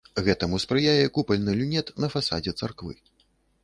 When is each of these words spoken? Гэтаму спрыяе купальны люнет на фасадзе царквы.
Гэтаму 0.27 0.59
спрыяе 0.63 1.05
купальны 1.19 1.51
люнет 1.61 1.95
на 2.05 2.13
фасадзе 2.17 2.59
царквы. 2.63 2.93